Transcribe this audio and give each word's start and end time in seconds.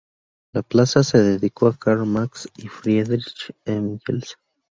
La 0.53 0.63
plaza 0.63 1.03
se 1.03 1.19
dedicó 1.19 1.67
a 1.67 1.77
Karl 1.77 2.07
Marx 2.07 2.49
y 2.57 2.67
Friedrich 2.69 3.53
Engels. 3.65 4.35